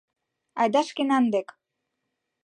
[0.59, 1.47] Айда шкенан дек!